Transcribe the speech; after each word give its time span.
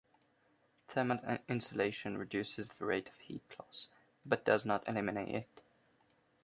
Thermal 0.87 1.19
insulation 1.47 2.17
reduces 2.17 2.69
the 2.69 2.87
rate 2.87 3.07
of 3.07 3.19
heat 3.19 3.43
loss 3.59 3.87
but 4.25 4.43
does 4.43 4.65
not 4.65 4.87
eliminate 4.87 5.29
it. 5.35 5.61